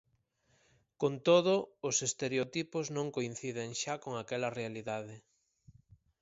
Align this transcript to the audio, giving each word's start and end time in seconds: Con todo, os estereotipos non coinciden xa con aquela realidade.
Con 1.01 1.13
todo, 1.27 1.55
os 1.89 1.97
estereotipos 2.07 2.85
non 2.97 3.07
coinciden 3.15 3.69
xa 3.81 3.95
con 4.03 4.13
aquela 4.21 4.53
realidade. 4.59 5.15